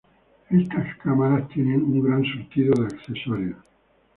Estas 0.49 0.95
cámaras 0.97 1.47
tienen 1.49 1.83
un 1.83 2.01
gran 2.01 2.23
surtido 2.25 2.73
de 2.73 2.87
accesorios. 2.87 3.57